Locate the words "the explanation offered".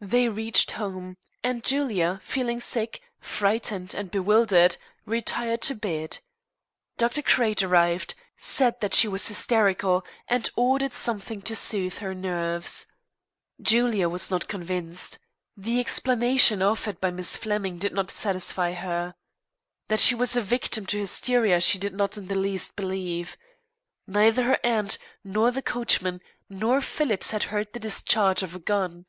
15.56-17.00